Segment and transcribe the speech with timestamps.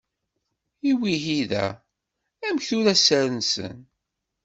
[0.89, 1.65] I wihida
[2.47, 3.77] amek tura sser-nsen.